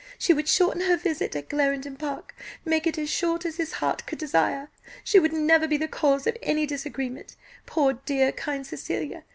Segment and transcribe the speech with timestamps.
[0.17, 2.33] She would shorten her visit at Clarendon Park
[2.65, 4.69] make it as short as his heart could desire,
[5.03, 7.35] she would never be the cause of any disagreement
[7.67, 9.25] poor, dear, kind Cecilia!